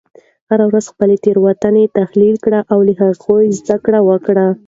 هره 0.49 0.65
ورځ 0.69 0.85
خپلې 0.93 1.15
تیروتنې 1.25 1.85
تحلیل 1.97 2.35
کړه 2.45 2.59
او 2.71 2.79
له 2.87 2.93
هغوی 3.01 3.45
زده 3.59 3.77
کړه 3.85 3.99
وکړه. 4.09 4.45